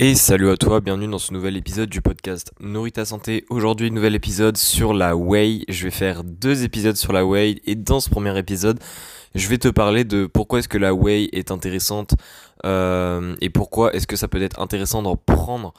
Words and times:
Et 0.00 0.14
salut 0.14 0.48
à 0.48 0.56
toi, 0.56 0.80
bienvenue 0.80 1.08
dans 1.08 1.18
ce 1.18 1.32
nouvel 1.32 1.56
épisode 1.56 1.88
du 1.88 2.00
podcast 2.00 2.52
Nourrit 2.60 2.92
ta 2.92 3.04
santé. 3.04 3.44
Aujourd'hui, 3.50 3.90
nouvel 3.90 4.14
épisode 4.14 4.56
sur 4.56 4.94
la 4.94 5.16
whey. 5.16 5.64
Je 5.68 5.82
vais 5.82 5.90
faire 5.90 6.22
deux 6.22 6.62
épisodes 6.62 6.94
sur 6.94 7.12
la 7.12 7.26
whey 7.26 7.60
et 7.64 7.74
dans 7.74 7.98
ce 7.98 8.08
premier 8.08 8.38
épisode, 8.38 8.78
je 9.34 9.48
vais 9.48 9.58
te 9.58 9.66
parler 9.66 10.04
de 10.04 10.26
pourquoi 10.26 10.60
est-ce 10.60 10.68
que 10.68 10.78
la 10.78 10.94
whey 10.94 11.28
est 11.32 11.50
intéressante 11.50 12.14
euh, 12.64 13.34
et 13.40 13.50
pourquoi 13.50 13.92
est-ce 13.92 14.06
que 14.06 14.14
ça 14.14 14.28
peut 14.28 14.40
être 14.40 14.60
intéressant 14.60 15.02
d'en 15.02 15.16
prendre 15.16 15.74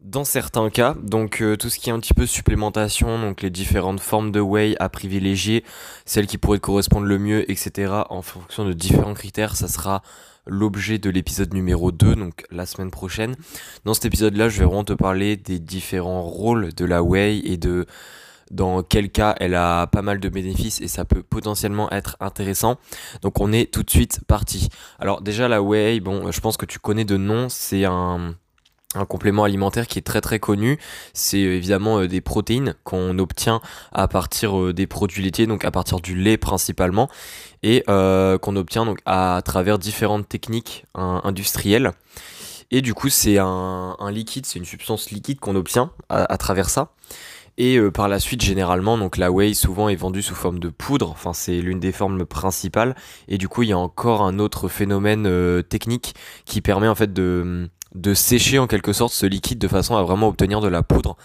dans 0.00 0.24
certains 0.24 0.70
cas. 0.70 0.94
Donc 1.02 1.42
euh, 1.42 1.56
tout 1.56 1.70
ce 1.70 1.78
qui 1.78 1.90
est 1.90 1.92
un 1.92 2.00
petit 2.00 2.14
peu 2.14 2.26
supplémentation, 2.26 3.20
donc 3.20 3.42
les 3.42 3.50
différentes 3.50 4.00
formes 4.00 4.32
de 4.32 4.40
whey 4.40 4.76
à 4.80 4.88
privilégier, 4.88 5.64
celles 6.04 6.26
qui 6.26 6.38
pourraient 6.38 6.60
correspondre 6.60 7.06
le 7.06 7.18
mieux, 7.18 7.50
etc. 7.50 7.92
En 8.10 8.22
fonction 8.22 8.64
de 8.64 8.72
différents 8.72 9.14
critères, 9.14 9.56
ça 9.56 9.68
sera 9.68 10.02
l'objet 10.46 10.98
de 10.98 11.10
l'épisode 11.10 11.52
numéro 11.52 11.92
2, 11.92 12.14
donc 12.14 12.46
la 12.50 12.64
semaine 12.64 12.90
prochaine. 12.90 13.36
Dans 13.84 13.92
cet 13.92 14.06
épisode-là, 14.06 14.48
je 14.48 14.60
vais 14.60 14.64
vraiment 14.64 14.84
te 14.84 14.94
parler 14.94 15.36
des 15.36 15.58
différents 15.58 16.22
rôles 16.22 16.72
de 16.74 16.84
la 16.84 17.02
whey 17.02 17.42
et 17.44 17.56
de 17.56 17.86
dans 18.50 18.82
quel 18.82 19.10
cas 19.10 19.34
elle 19.40 19.54
a 19.54 19.86
pas 19.88 20.00
mal 20.00 20.20
de 20.20 20.28
bénéfices 20.30 20.80
et 20.80 20.88
ça 20.88 21.04
peut 21.04 21.22
potentiellement 21.22 21.90
être 21.92 22.16
intéressant. 22.18 22.78
Donc 23.20 23.40
on 23.40 23.52
est 23.52 23.70
tout 23.70 23.82
de 23.82 23.90
suite 23.90 24.20
parti. 24.26 24.70
Alors 24.98 25.20
déjà 25.20 25.48
la 25.48 25.60
whey, 25.62 26.00
bon, 26.00 26.32
je 26.32 26.40
pense 26.40 26.56
que 26.56 26.64
tu 26.64 26.78
connais 26.78 27.04
de 27.04 27.18
nom, 27.18 27.50
c'est 27.50 27.84
un 27.84 28.36
un 28.98 29.06
complément 29.06 29.44
alimentaire 29.44 29.86
qui 29.86 29.98
est 29.98 30.02
très 30.02 30.20
très 30.20 30.38
connu, 30.38 30.78
c'est 31.12 31.42
euh, 31.42 31.56
évidemment 31.56 32.00
euh, 32.00 32.08
des 32.08 32.20
protéines 32.20 32.74
qu'on 32.84 33.18
obtient 33.18 33.60
à 33.92 34.08
partir 34.08 34.58
euh, 34.58 34.72
des 34.72 34.86
produits 34.86 35.22
laitiers, 35.22 35.46
donc 35.46 35.64
à 35.64 35.70
partir 35.70 36.00
du 36.00 36.14
lait 36.14 36.36
principalement, 36.36 37.08
et 37.62 37.82
qu'on 37.86 38.56
obtient 38.56 38.84
donc 38.84 39.00
à 39.04 39.42
travers 39.44 39.78
différentes 39.78 40.28
techniques 40.28 40.84
industrielles. 40.94 41.92
Et 42.70 42.82
du 42.82 42.94
coup 42.94 43.08
c'est 43.08 43.38
un, 43.38 43.96
liquide, 44.10 44.46
c'est 44.46 44.60
une 44.60 44.64
substance 44.64 45.10
liquide 45.10 45.40
qu'on 45.40 45.56
obtient 45.56 45.90
à, 46.08 46.36
travers 46.38 46.70
ça. 46.70 46.92
Et 47.56 47.80
par 47.90 48.06
la 48.08 48.20
suite, 48.20 48.42
généralement, 48.42 48.96
donc 48.96 49.16
la 49.16 49.32
whey 49.32 49.54
souvent 49.54 49.88
est 49.88 49.96
vendue 49.96 50.22
sous 50.22 50.36
forme 50.36 50.60
de 50.60 50.68
poudre. 50.68 51.10
Enfin, 51.10 51.32
c'est 51.32 51.60
l'une 51.60 51.80
des 51.80 51.90
formes 51.90 52.24
principales. 52.24 52.94
Et 53.26 53.38
du 53.38 53.48
coup, 53.48 53.64
il 53.64 53.70
y 53.70 53.72
a 53.72 53.78
encore 53.78 54.22
un 54.22 54.38
autre 54.38 54.68
phénomène 54.68 55.62
technique 55.64 56.14
qui 56.44 56.60
permet 56.60 56.86
en 56.86 56.94
fait 56.94 57.12
de 57.12 57.68
de 57.94 58.14
sécher 58.14 58.58
en 58.58 58.66
quelque 58.66 58.92
sorte 58.92 59.12
ce 59.12 59.26
liquide 59.26 59.58
de 59.58 59.68
façon 59.68 59.96
à 59.96 60.02
vraiment 60.02 60.28
obtenir 60.28 60.60
de 60.60 60.68
la 60.68 60.82
poudre. 60.82 61.16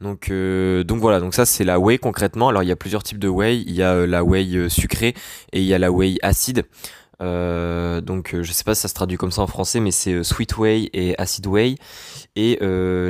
Donc, 0.00 0.30
euh, 0.30 0.84
donc 0.84 1.00
voilà, 1.00 1.20
donc 1.20 1.34
ça 1.34 1.46
c'est 1.46 1.64
la 1.64 1.78
whey 1.78 1.98
concrètement. 1.98 2.48
Alors 2.48 2.62
il 2.62 2.68
y 2.68 2.72
a 2.72 2.76
plusieurs 2.76 3.02
types 3.02 3.18
de 3.18 3.28
whey. 3.28 3.62
Il 3.66 3.72
y 3.72 3.82
a 3.82 3.92
euh, 3.92 4.06
la 4.06 4.22
whey 4.22 4.54
euh, 4.54 4.68
sucrée 4.68 5.14
et 5.52 5.60
il 5.60 5.66
y 5.66 5.74
a 5.74 5.78
la 5.78 5.90
whey 5.90 6.18
acide. 6.22 6.64
donc 7.20 8.34
je 8.40 8.52
sais 8.52 8.64
pas 8.64 8.74
si 8.74 8.82
ça 8.82 8.88
se 8.88 8.94
traduit 8.94 9.16
comme 9.16 9.30
ça 9.30 9.42
en 9.42 9.46
français, 9.46 9.80
mais 9.80 9.90
c'est 9.90 10.22
sweet 10.24 10.56
whey 10.58 10.90
et 10.92 11.18
acid 11.18 11.46
whey. 11.46 11.76
Et 12.36 12.58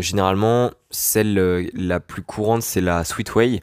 généralement 0.01 0.71
celle 0.91 1.71
la 1.75 2.01
plus 2.01 2.23
courante 2.23 2.63
c'est 2.63 2.81
la 2.81 3.05
sweet 3.05 3.35
whey. 3.35 3.61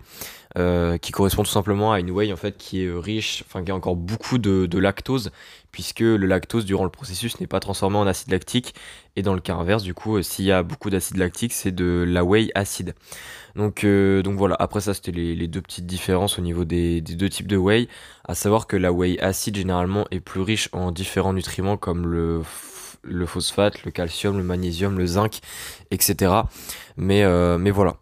qui 1.02 1.12
correspond 1.12 1.44
tout 1.44 1.52
simplement 1.52 1.92
à 1.92 2.00
une 2.00 2.12
whey 2.12 2.32
en 2.32 2.38
fait 2.38 2.58
qui 2.58 2.84
est 2.84 2.92
riche, 2.92 3.44
enfin 3.46 3.64
qui 3.64 3.72
a 3.72 3.76
encore 3.76 3.98
beaucoup 3.98 4.38
de 4.38 4.78
lactose 4.78 5.32
puisque 5.78 6.00
le 6.00 6.26
lactose 6.26 6.66
durant 6.66 6.86
le 6.86 6.90
processus 6.90 7.40
n'est 7.40 7.46
pas 7.46 7.60
transformé 7.60 7.98
en 7.98 8.08
acide 8.08 8.32
lactique 8.32 8.74
et 9.16 9.22
dans 9.22 9.36
le 9.36 9.40
cas 9.40 9.54
inverse 9.54 9.84
du 9.84 9.94
coup 9.94 10.18
euh, 10.18 10.24
s'il 10.24 10.46
y 10.46 10.52
a 10.52 10.64
beaucoup 10.64 10.90
d'acide 10.90 11.18
lactique 11.18 11.54
c'est 11.54 11.72
de 11.72 12.04
la 12.08 12.24
whey 12.24 12.50
acide 12.56 12.96
donc, 13.56 13.84
euh, 13.84 14.24
donc 14.24 14.40
voilà 14.40 14.56
après 14.58 14.82
ça 14.82 14.96
c'était 14.96 15.12
les, 15.12 15.48
deux 15.48 15.62
petites 15.62 15.86
différences 15.86 16.40
au 16.40 16.42
niveau 16.42 16.66
des, 16.66 17.00
deux 17.02 17.30
types 17.30 17.46
de 17.46 17.58
whey 17.58 17.88
à 18.28 18.34
savoir 18.34 18.66
que 18.66 18.76
la 18.76 18.92
whey 18.92 19.20
acide 19.20 19.56
généralement 19.56 20.08
est 20.10 20.20
plus 20.20 20.42
riche 20.42 20.68
en 20.72 20.92
différents 20.92 21.34
nutriments 21.34 21.78
comme 21.78 22.08
le 22.08 22.42
phosphate, 23.28 23.84
le 23.84 23.92
calcium, 23.92 24.36
le 24.36 24.44
magnésium, 24.44 24.98
le 24.98 25.06
zinc, 25.06 25.42
etc. 25.92 26.34
Mais, 26.98 27.24
euh, 27.24 27.60
mais 27.60 27.70
voilà. 27.70 27.98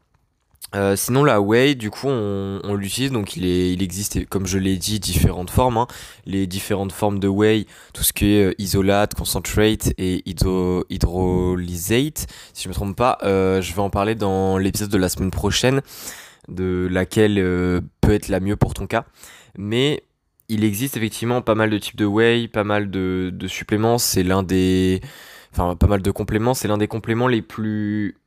Euh, 0.75 0.95
sinon 0.97 1.23
la 1.23 1.39
whey, 1.39 1.73
du 1.75 1.89
coup, 1.89 2.07
on, 2.09 2.75
l'utilise, 2.75 3.11
donc 3.11 3.37
il, 3.37 3.45
est, 3.45 3.71
il 3.71 3.81
existe, 3.81 4.27
comme 4.27 4.45
je 4.45 4.57
l'ai 4.57 4.77
dit, 4.77 4.99
différentes 4.99 5.49
formes. 5.49 5.77
Hein. 5.77 5.87
Les 6.25 6.47
différentes 6.47 6.91
formes 6.91 7.19
de 7.19 7.29
whey, 7.29 7.65
tout 7.93 8.03
ce 8.03 8.11
qui 8.11 8.33
est 8.33 8.43
euh, 8.43 8.53
isolate, 8.57 9.13
concentrate 9.15 9.93
et 9.97 10.21
hydro, 10.29 10.83
hydrolysate, 10.89 12.27
si 12.53 12.63
je 12.63 12.69
me 12.69 12.73
trompe 12.73 12.95
pas, 12.95 13.17
euh, 13.23 13.61
je 13.61 13.73
vais 13.73 13.81
en 13.81 13.89
parler 13.89 14.15
dans 14.15 14.57
l'épisode 14.57 14.89
de 14.89 14.97
la 14.97 15.07
semaine 15.07 15.31
prochaine, 15.31 15.81
de 16.49 16.87
laquelle 16.91 17.35
peut 18.01 18.13
être 18.13 18.27
la 18.27 18.39
mieux 18.39 18.57
pour 18.57 18.73
ton 18.73 18.85
cas. 18.85 19.05
Mais 19.57 20.03
il 20.49 20.63
existe 20.63 20.97
effectivement 20.97 21.41
pas 21.41 21.55
mal 21.55 21.69
de 21.69 21.77
types 21.77 21.95
de 21.95 22.05
whey, 22.05 22.47
pas 22.49 22.65
mal 22.65 22.91
de, 22.91 23.31
de 23.33 23.47
suppléments, 23.47 23.97
c'est 23.97 24.23
l'un 24.23 24.43
des... 24.43 25.01
Enfin, 25.53 25.77
pas 25.77 25.87
mal 25.87 26.01
de 26.01 26.11
compléments, 26.11 26.53
c'est 26.53 26.67
l'un 26.67 26.77
des 26.77 26.89
compléments 26.89 27.29
les 27.29 27.41
plus 27.41 28.17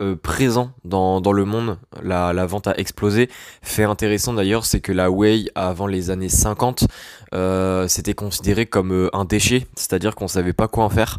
euh, 0.00 0.16
présent 0.16 0.70
dans, 0.84 1.20
dans, 1.20 1.32
le 1.32 1.44
monde, 1.44 1.78
la, 2.02 2.32
la, 2.32 2.46
vente 2.46 2.66
a 2.66 2.78
explosé. 2.78 3.28
Fait 3.62 3.84
intéressant 3.84 4.32
d'ailleurs, 4.32 4.64
c'est 4.64 4.80
que 4.80 4.92
la 4.92 5.10
whey 5.10 5.50
avant 5.54 5.86
les 5.86 6.10
années 6.10 6.28
50, 6.28 6.86
euh, 7.34 7.88
c'était 7.88 8.14
considéré 8.14 8.66
comme 8.66 8.92
euh, 8.92 9.10
un 9.12 9.24
déchet, 9.24 9.66
c'est-à-dire 9.74 10.14
qu'on 10.14 10.28
savait 10.28 10.52
pas 10.52 10.68
quoi 10.68 10.84
en 10.84 10.88
faire. 10.88 11.18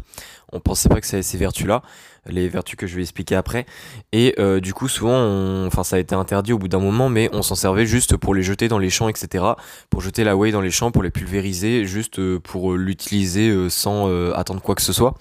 On 0.52 0.60
pensait 0.60 0.88
pas 0.88 1.00
que 1.00 1.06
ça 1.06 1.16
avait 1.16 1.22
ces 1.22 1.38
vertus-là, 1.38 1.82
les 2.26 2.48
vertus 2.48 2.76
que 2.76 2.88
je 2.88 2.96
vais 2.96 3.02
expliquer 3.02 3.36
après. 3.36 3.66
Et 4.12 4.34
euh, 4.38 4.58
du 4.58 4.74
coup, 4.74 4.88
souvent, 4.88 5.66
enfin, 5.66 5.84
ça 5.84 5.96
a 5.96 5.98
été 6.00 6.14
interdit 6.14 6.52
au 6.52 6.58
bout 6.58 6.66
d'un 6.66 6.80
moment, 6.80 7.08
mais 7.08 7.30
on 7.32 7.42
s'en 7.42 7.54
servait 7.54 7.86
juste 7.86 8.16
pour 8.16 8.34
les 8.34 8.42
jeter 8.42 8.66
dans 8.66 8.78
les 8.78 8.90
champs, 8.90 9.08
etc. 9.08 9.44
Pour 9.90 10.00
jeter 10.00 10.24
la 10.24 10.36
whey 10.36 10.50
dans 10.50 10.60
les 10.60 10.72
champs, 10.72 10.90
pour 10.90 11.04
les 11.04 11.10
pulvériser, 11.10 11.84
juste 11.84 12.38
pour 12.38 12.72
l'utiliser 12.72 13.68
sans 13.70 14.08
attendre 14.32 14.60
quoi 14.60 14.74
que 14.74 14.82
ce 14.82 14.92
soit. 14.92 15.14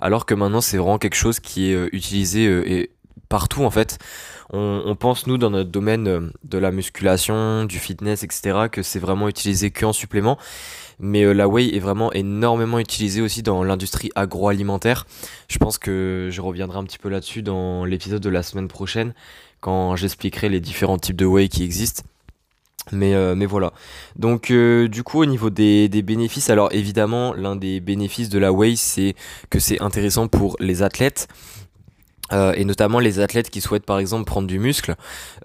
Alors 0.00 0.26
que 0.26 0.34
maintenant, 0.34 0.60
c'est 0.60 0.78
vraiment 0.78 0.98
quelque 0.98 1.14
chose 1.14 1.38
qui 1.38 1.70
est 1.70 1.88
utilisé 1.92 2.44
et 2.44 2.90
partout 3.28 3.64
en 3.64 3.70
fait. 3.70 3.98
On, 4.54 4.94
pense 4.96 5.26
nous 5.26 5.38
dans 5.38 5.48
notre 5.48 5.70
domaine 5.70 6.06
euh, 6.06 6.20
de 6.44 6.58
la 6.58 6.70
musculation, 6.70 7.64
du 7.64 7.78
fitness, 7.78 8.22
etc. 8.22 8.66
que 8.70 8.82
c'est 8.82 8.98
vraiment 8.98 9.26
utilisé 9.28 9.70
que 9.70 9.86
en 9.86 9.94
supplément. 9.94 10.36
Mais 10.98 11.24
euh, 11.24 11.32
la 11.32 11.48
whey 11.48 11.74
est 11.74 11.78
vraiment 11.78 12.12
énormément 12.12 12.78
utilisée 12.78 13.22
aussi 13.22 13.42
dans 13.42 13.64
l'industrie 13.64 14.10
agroalimentaire. 14.14 15.06
Je 15.48 15.56
pense 15.56 15.78
que 15.78 16.28
je 16.30 16.40
reviendrai 16.42 16.78
un 16.78 16.84
petit 16.84 16.98
peu 16.98 17.08
là-dessus 17.08 17.42
dans 17.42 17.86
l'épisode 17.86 18.20
de 18.20 18.28
la 18.28 18.42
semaine 18.42 18.68
prochaine 18.68 19.14
quand 19.60 19.96
j'expliquerai 19.96 20.50
les 20.50 20.60
différents 20.60 20.98
types 20.98 21.16
de 21.16 21.24
whey 21.24 21.48
qui 21.48 21.64
existent. 21.64 22.02
Mais, 22.90 23.14
euh, 23.14 23.34
mais 23.34 23.46
voilà. 23.46 23.72
Donc 24.16 24.52
du 24.52 25.02
coup 25.02 25.22
au 25.22 25.26
niveau 25.26 25.48
des, 25.48 25.88
des 25.88 26.02
bénéfices, 26.02 26.50
alors 26.50 26.68
évidemment 26.72 27.32
l'un 27.32 27.56
des 27.56 27.80
bénéfices 27.80 28.28
de 28.28 28.38
la 28.38 28.52
whey 28.52 28.76
c'est 28.76 29.14
que 29.48 29.58
c'est 29.60 29.80
intéressant 29.80 30.28
pour 30.28 30.56
les 30.60 30.82
athlètes. 30.82 31.28
Euh, 32.32 32.52
et 32.56 32.64
notamment 32.64 32.98
les 32.98 33.20
athlètes 33.20 33.50
qui 33.50 33.60
souhaitent 33.60 33.86
par 33.86 33.98
exemple 33.98 34.24
prendre 34.24 34.48
du 34.48 34.58
muscle. 34.58 34.94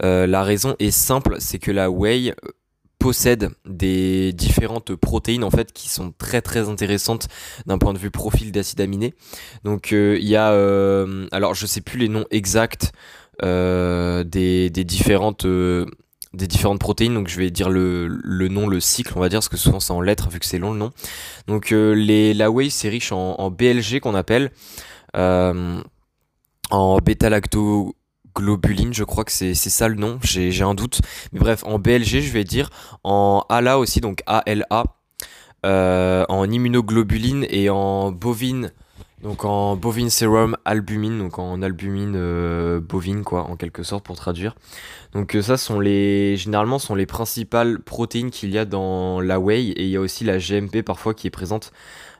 Euh, 0.03 0.27
la 0.27 0.43
raison 0.43 0.75
est 0.79 0.91
simple, 0.91 1.35
c'est 1.39 1.59
que 1.59 1.71
la 1.71 1.89
whey 1.91 2.31
euh, 2.31 2.51
possède 2.99 3.49
des 3.65 4.33
différentes 4.33 4.95
protéines 4.95 5.43
en 5.43 5.51
fait 5.51 5.71
qui 5.71 5.89
sont 5.89 6.13
très 6.17 6.41
très 6.41 6.69
intéressantes 6.69 7.27
d'un 7.65 7.77
point 7.77 7.93
de 7.93 7.99
vue 7.99 8.11
profil 8.11 8.51
d'acide 8.51 8.81
aminé. 8.81 9.13
Donc 9.63 9.91
il 9.91 10.27
y 10.27 10.35
a 10.35 10.47
alors 11.31 11.53
je 11.53 11.65
sais 11.67 11.81
plus 11.81 11.99
les 11.99 12.09
noms 12.09 12.25
exacts 12.31 12.91
des, 13.43 14.69
différentes 14.69 15.45
des 15.45 16.47
différentes 16.47 16.79
protéines 16.79 17.13
donc 17.13 17.27
je 17.27 17.37
vais 17.37 17.51
dire 17.51 17.69
le, 17.69 18.07
le, 18.07 18.47
nom 18.47 18.67
le 18.67 18.79
cycle 18.79 19.13
on 19.15 19.19
va 19.19 19.29
dire 19.29 19.37
parce 19.37 19.49
que 19.49 19.57
souvent 19.57 19.79
c'est 19.79 19.93
en 19.93 20.01
lettres 20.01 20.29
vu 20.29 20.39
que 20.39 20.45
c'est 20.47 20.57
long 20.57 20.71
le 20.71 20.79
nom. 20.79 20.91
Donc 21.47 21.69
les 21.69 22.33
la 22.33 22.49
whey 22.49 22.71
c'est 22.71 22.89
riche 22.89 23.11
en 23.11 23.51
BLG 23.51 23.99
qu'on 23.99 24.15
appelle 24.15 24.51
en 26.71 26.97
bêta-lactoglobuline, 26.99 28.93
je 28.93 29.03
crois 29.03 29.23
que 29.23 29.31
c'est 29.31 29.53
ça 29.55 29.87
le 29.87 29.95
nom, 29.95 30.19
j'ai 30.23 30.63
un 30.63 30.73
doute. 30.73 31.01
Mais 31.31 31.39
bref, 31.39 31.63
en 31.65 31.79
BLG, 31.79 32.21
je 32.21 32.31
vais 32.31 32.43
dire, 32.43 32.69
en 33.03 33.45
ALA 33.49 33.79
aussi, 33.79 34.01
donc 34.01 34.21
ALA, 34.25 34.83
euh, 35.65 36.25
en 36.29 36.49
immunoglobuline 36.49 37.45
et 37.49 37.69
en 37.69 38.11
bovine, 38.11 38.71
donc 39.23 39.43
en 39.43 39.75
bovine 39.75 40.09
serum 40.09 40.55
albumine, 40.65 41.17
donc 41.17 41.39
en 41.39 41.61
albumine 41.61 42.13
euh, 42.15 42.79
bovine, 42.79 43.23
quoi, 43.23 43.43
en 43.43 43.55
quelque 43.55 43.81
sorte, 43.83 44.05
pour 44.05 44.15
traduire. 44.15 44.55
Donc 45.13 45.35
euh, 45.35 45.41
ça 45.41 45.57
sont 45.57 45.79
les, 45.79 46.37
généralement, 46.37 46.79
sont 46.79 46.95
les 46.95 47.07
principales 47.07 47.79
protéines 47.79 48.29
qu'il 48.29 48.51
y 48.51 48.57
a 48.57 48.65
dans 48.65 49.19
la 49.19 49.39
whey, 49.39 49.69
et 49.69 49.85
il 49.85 49.89
y 49.89 49.97
a 49.97 50.01
aussi 50.01 50.23
la 50.23 50.37
GMP 50.37 50.83
parfois 50.83 51.13
qui 51.13 51.27
est 51.27 51.31
présente. 51.31 51.71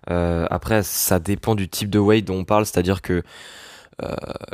après, 0.07 0.83
ça 0.83 1.19
dépend 1.19 1.54
du 1.56 1.69
type 1.69 1.89
de 1.89 2.00
whey 2.00 2.22
dont 2.22 2.39
on 2.39 2.45
parle, 2.45 2.66
c'est-à-dire 2.66 3.01
que 3.01 3.24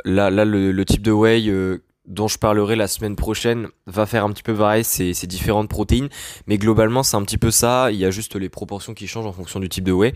là, 0.04 0.30
là 0.30 0.44
le, 0.44 0.84
type 0.84 1.02
de 1.02 1.12
whey 1.12 1.48
euh, 1.48 1.82
dont 2.06 2.28
je 2.28 2.38
parlerai 2.38 2.76
la 2.76 2.86
semaine 2.86 3.16
prochaine 3.16 3.68
va 3.86 4.06
faire 4.06 4.24
un 4.24 4.30
petit 4.30 4.42
peu 4.42 4.52
varier 4.52 4.82
ces, 4.82 5.14
ces 5.14 5.26
différentes 5.26 5.68
protéines. 5.68 6.08
Mais 6.46 6.58
globalement, 6.58 7.02
c'est 7.02 7.16
un 7.16 7.22
petit 7.22 7.38
peu 7.38 7.50
ça. 7.50 7.90
Il 7.90 7.98
y 7.98 8.04
a 8.04 8.10
juste 8.10 8.36
les 8.36 8.48
proportions 8.48 8.94
qui 8.94 9.06
changent 9.06 9.26
en 9.26 9.32
fonction 9.32 9.60
du 9.60 9.68
type 9.68 9.84
de 9.84 9.92
whey. 9.92 10.14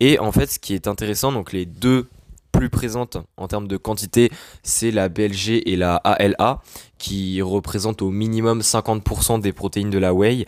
Et 0.00 0.18
en 0.18 0.32
fait, 0.32 0.46
ce 0.50 0.58
qui 0.58 0.74
est 0.74 0.88
intéressant, 0.88 1.32
donc 1.32 1.52
les 1.52 1.66
deux 1.66 2.06
plus 2.52 2.68
présentes 2.68 3.16
en 3.38 3.48
termes 3.48 3.66
de 3.66 3.78
quantité, 3.78 4.30
c'est 4.62 4.90
la 4.90 5.08
BLG 5.08 5.62
et 5.66 5.76
la 5.76 5.96
ALA, 5.96 6.60
qui 6.98 7.40
représentent 7.40 8.02
au 8.02 8.10
minimum 8.10 8.60
50% 8.60 9.40
des 9.40 9.52
protéines 9.52 9.90
de 9.90 9.98
la 9.98 10.12
whey. 10.12 10.44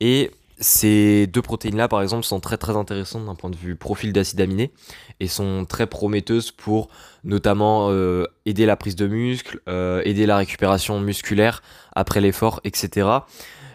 Et 0.00 0.32
ces 0.58 1.26
deux 1.26 1.42
protéines-là, 1.42 1.88
par 1.88 2.02
exemple, 2.02 2.24
sont 2.24 2.40
très 2.40 2.56
très 2.56 2.76
intéressantes 2.76 3.26
d'un 3.26 3.34
point 3.34 3.50
de 3.50 3.56
vue 3.56 3.76
profil 3.76 4.12
d'acide 4.12 4.40
aminé 4.40 4.72
et 5.20 5.26
sont 5.26 5.64
très 5.64 5.86
prometteuses 5.86 6.50
pour 6.52 6.88
notamment 7.24 7.88
euh, 7.90 8.26
aider 8.46 8.66
la 8.66 8.76
prise 8.76 8.96
de 8.96 9.06
muscle, 9.06 9.60
euh, 9.68 10.02
aider 10.04 10.26
la 10.26 10.36
récupération 10.36 11.00
musculaire 11.00 11.62
après 11.94 12.20
l'effort, 12.20 12.60
etc. 12.64 13.08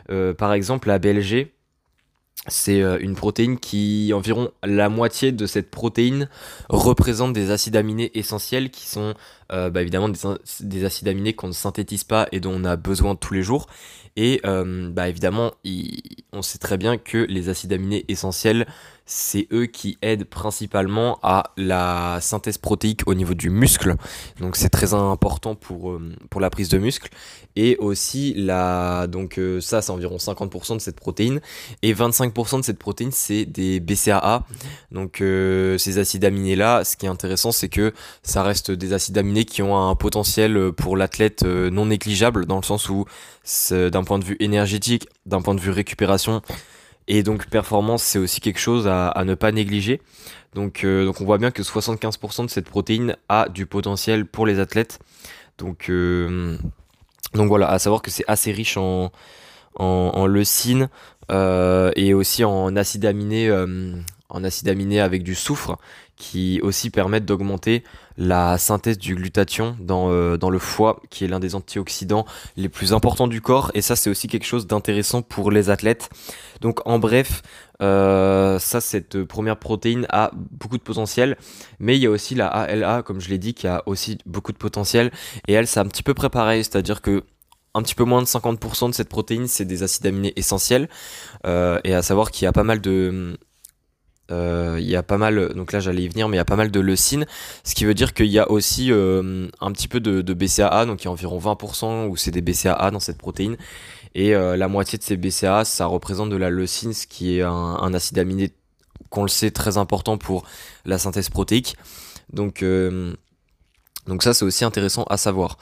Euh, 0.10 0.34
par 0.34 0.54
exemple, 0.54 0.88
la 0.88 1.00
BLG, 1.00 1.52
c'est 2.48 2.80
une 3.02 3.16
protéine 3.16 3.60
qui, 3.60 4.12
environ 4.14 4.52
la 4.64 4.90
moitié 4.90 5.32
de 5.32 5.46
cette 5.46 5.70
protéine, 5.70 6.30
représente 6.70 7.34
des 7.34 7.52
acides 7.52 7.76
aminés 7.76 8.12
essentiels 8.16 8.72
qui 8.72 8.88
sont 8.88 9.14
bah, 9.50 9.82
évidemment 9.82 10.10
des, 10.10 10.20
des, 10.62 10.86
acides 10.86 11.08
aminés 11.08 11.34
qu'on 11.34 11.48
ne 11.48 11.54
synthétise 11.54 12.04
pas 12.04 12.28
et 12.32 12.40
dont 12.40 12.54
on 12.54 12.64
a 12.64 12.76
besoin 12.76 13.16
tous 13.16 13.34
les 13.34 13.44
jours. 13.44 13.68
Et 14.16 14.42
bah, 14.44 15.10
évidemment, 15.10 15.52
on 16.32 16.42
sait 16.42 16.60
très 16.60 16.78
bien 16.78 16.98
que 16.98 17.18
les 17.18 17.50
acides 17.50 17.74
aminés 17.74 18.06
essentiels 18.08 18.68
c'est 19.10 19.48
eux 19.52 19.66
qui 19.66 19.98
aident 20.04 20.26
principalement 20.26 21.18
à 21.24 21.52
la 21.58 22.20
synthèse 22.22 22.60
protéique 22.60 23.08
au 23.08 23.16
niveau 23.16 23.34
du 23.34 23.50
muscle. 23.50 23.96
Donc 24.40 24.56
c'est 24.56 24.70
très 24.70 24.94
important 24.94 25.56
pour, 25.56 25.92
euh, 25.92 26.14
pour 26.30 26.40
la 26.40 26.52
prise 26.52 26.70
de 26.70 26.78
muscle. 26.78 27.10
Et 27.56 27.76
aussi, 27.78 28.36
la, 28.36 29.08
donc 29.08 29.40
euh, 29.40 29.60
ça 29.62 29.82
c'est 29.82 29.92
environ 29.92 30.18
50% 30.18 30.76
de 30.76 30.80
cette 30.80 30.96
protéine. 30.96 31.42
Et 31.82 31.92
25% 31.92 32.60
de 32.60 32.64
cette 32.64 32.78
protéine 32.78 33.12
c'est 33.12 33.46
des 33.46 33.80
BCAA. 33.80 34.46
Donc 34.92 35.22
euh, 35.22 35.80
ces 35.80 35.98
acides 35.98 36.24
aminés 36.24 36.56
là, 36.56 36.84
ce 36.84 36.96
qui 36.96 37.08
est 37.08 37.10
intéressant 37.10 37.52
c'est 37.52 37.70
que 37.70 37.94
ça 38.22 38.44
reste 38.44 38.70
des 38.70 38.94
acides 38.94 39.18
aminés 39.18 39.46
qui 39.46 39.64
ont 39.64 39.76
un 39.76 39.96
potentiel 39.96 40.72
pour 40.74 40.96
l'athlète 40.96 41.42
non 41.42 41.88
négligeable 41.88 42.46
dans 42.46 42.58
le 42.58 42.64
sens 42.64 42.90
où 42.90 43.06
d'un 43.72 44.04
point 44.04 44.20
de 44.20 44.26
vue 44.26 44.38
énergétique, 44.40 45.10
d'un 45.26 45.42
point 45.42 45.56
de 45.56 45.60
vue 45.60 45.72
récupération, 45.72 46.44
et 47.10 47.24
donc 47.24 47.48
performance, 47.48 48.04
c'est 48.04 48.20
aussi 48.20 48.40
quelque 48.40 48.60
chose 48.60 48.88
à, 48.88 49.24
ne 49.26 49.34
pas 49.34 49.52
négliger. 49.52 50.00
Donc, 50.54 50.84
euh, 50.84 51.06
donc 51.06 51.20
on 51.20 51.26
voit 51.26 51.40
bien 51.40 51.50
que 51.50 51.64
75% 51.64 52.46
de 52.46 52.50
cette 52.50 52.70
protéine 52.70 53.18
a 53.28 53.50
du 53.50 53.66
potentiel 53.66 54.28
pour 54.28 54.46
les 54.46 54.60
athlètes. 54.60 55.00
Donc, 55.58 55.90
euh, 55.90 56.56
donc 57.34 57.48
voilà, 57.48 57.68
à 57.70 57.80
savoir 57.80 58.04
que 58.04 58.12
c'est 58.12 58.24
assez 58.28 58.52
riche 58.52 58.78
en, 58.78 59.12
en, 59.76 60.28
leucine 60.28 60.90
euh, 61.32 61.92
et 61.96 62.14
aussi 62.14 62.44
en 62.44 62.76
acides 62.76 63.06
aminés, 63.06 63.52
en 64.30 64.44
acides 64.44 64.70
aminés 64.70 65.00
avec 65.00 65.24
du 65.24 65.34
soufre 65.34 65.78
qui 66.16 66.60
aussi 66.62 66.92
permettent 66.92 67.26
d'augmenter 67.26 67.84
la 68.20 68.58
synthèse 68.58 68.98
du 68.98 69.16
glutathion 69.16 69.78
dans, 69.80 70.12
euh, 70.12 70.38
dans 70.38 70.50
le 70.50 70.60
foie, 70.60 71.02
qui 71.10 71.24
est 71.24 71.28
l'un 71.28 71.40
des 71.40 71.56
antioxydants 71.56 72.26
les 72.58 72.68
plus 72.68 72.94
importants 72.94 73.30
du 73.30 73.40
corps. 73.40 73.72
Et 73.74 73.82
ça, 73.82 73.96
c'est 73.96 74.10
aussi 74.10 74.28
quelque 74.28 74.46
chose 74.46 74.68
d'intéressant 74.68 75.22
pour 75.22 75.52
les 75.52 75.70
athlètes. 75.70 76.10
Donc, 76.60 76.86
en 76.86 77.00
bref, 77.00 77.42
euh, 77.82 78.60
ça, 78.60 78.82
cette 78.82 79.24
première 79.24 79.58
protéine 79.58 80.06
a 80.10 80.32
beaucoup 80.36 80.78
de 80.78 80.84
potentiel, 80.84 81.38
mais 81.80 81.96
il 81.96 82.02
y 82.02 82.08
a 82.08 82.10
aussi 82.10 82.36
la 82.36 82.48
ALA, 82.48 83.04
comme 83.04 83.22
je 83.22 83.30
l'ai 83.30 83.38
dit, 83.38 83.54
qui 83.54 83.68
a 83.68 83.84
aussi 83.86 84.18
beaucoup 84.26 84.52
de 84.52 84.58
potentiel. 84.58 85.12
Et 85.48 85.54
elle, 85.54 85.66
c'est 85.66 85.80
un 85.80 85.88
petit 85.88 86.04
peu 86.04 86.14
préparé, 86.14 86.62
c'est-à-dire 86.62 87.02
que 87.02 87.24
un 87.74 87.84
petit 87.84 87.96
peu 87.96 88.04
moins 88.04 88.22
de 88.22 88.28
50% 88.28 88.90
de 88.90 88.94
cette 88.94 89.08
protéine, 89.08 89.48
c'est 89.48 89.64
des 89.64 89.84
acides 89.84 90.06
aminés 90.06 90.34
essentiels. 90.36 90.90
Euh, 91.46 91.80
et 91.86 91.94
à 91.94 92.02
savoir 92.02 92.32
qu'il 92.32 92.44
y 92.46 92.48
a 92.48 92.52
pas 92.52 92.64
mal 92.64 92.82
de, 92.82 93.38
il 94.30 94.86
y 94.86 94.96
a 94.96 95.04
pas 95.04 95.18
mal, 95.18 95.54
donc 95.54 95.72
là 95.72 95.80
j'allais 95.80 96.04
y 96.04 96.08
venir, 96.08 96.28
mais 96.28 96.36
il 96.36 96.40
y 96.40 96.42
a 96.42 96.46
pas 96.46 96.56
mal 96.56 96.72
de 96.72 96.80
leucine, 96.80 97.26
ce 97.64 97.76
qui 97.76 97.86
veut 97.86 97.94
dire 97.94 98.14
qu'il 98.14 98.28
y 98.28 98.40
a 98.40 98.50
aussi 98.50 98.92
euh, 98.92 99.48
un 99.62 99.72
petit 99.72 99.88
peu 99.88 100.00
de, 100.00 100.34
BCAA, 100.34 100.86
donc 100.86 101.02
il 101.02 101.06
y 101.06 101.08
a 101.08 101.12
environ 101.12 101.40
20% 101.40 102.08
où 102.08 102.16
c'est 102.16 102.32
des 102.32 102.42
BCAA 102.42 102.92
dans 102.92 103.00
cette 103.00 103.18
protéine, 103.18 103.58
et 104.16 104.36
euh, 104.36 104.58
la 104.58 104.68
moitié 104.68 104.98
de 104.98 105.04
ces 105.04 105.18
BCAA, 105.18 105.66
ça 105.66 105.86
représente 105.86 106.30
de 106.30 106.36
la 106.36 106.50
leucine, 106.50 106.94
ce 106.94 107.08
qui 107.08 107.38
est 107.38 107.42
un, 107.44 107.94
acide 107.94 108.20
aminé 108.20 108.52
qu'on 109.10 109.24
le 109.24 109.30
sait 109.30 109.52
très 109.52 109.78
important 109.78 110.18
pour 110.18 110.44
la 110.86 110.98
synthèse 110.98 111.30
protéique. 111.30 111.76
Donc 112.32 112.64
donc 114.10 114.24
ça 114.24 114.34
c'est 114.34 114.44
aussi 114.44 114.66
intéressant 114.66 115.04
à 115.04 115.16
savoir. 115.16 115.58